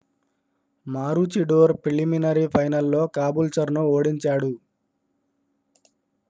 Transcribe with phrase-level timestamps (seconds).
[0.87, 4.51] Maroochydore preliminary ఫైనల్లో కాబూల్చర్ను ఓడించాడు